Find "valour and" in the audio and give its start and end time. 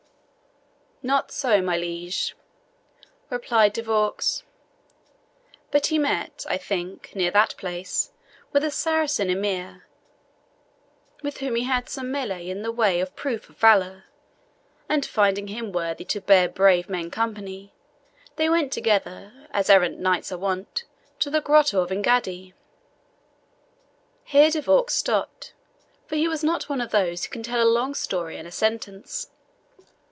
13.57-15.03